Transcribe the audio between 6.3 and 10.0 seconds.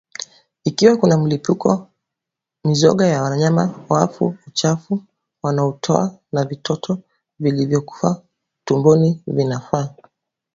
na vitoto vilivyokufa tumboni vinafaa